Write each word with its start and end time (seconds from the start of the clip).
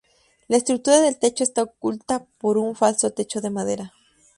La 0.47 0.57
estructura 0.57 0.99
del 0.99 1.19
techo 1.19 1.43
está 1.43 1.61
oculta 1.61 2.25
por 2.39 2.57
un 2.57 2.75
falso 2.75 3.11
techo 3.13 3.39
de 3.39 3.51
madera. 3.51 3.93